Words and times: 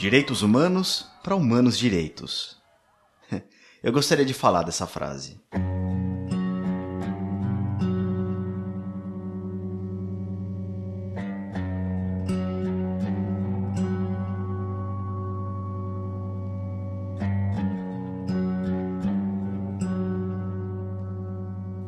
Direitos 0.00 0.40
humanos 0.40 1.06
para 1.22 1.36
humanos 1.36 1.78
direitos. 1.78 2.56
Eu 3.84 3.92
gostaria 3.92 4.24
de 4.24 4.32
falar 4.32 4.62
dessa 4.62 4.86
frase. 4.86 5.38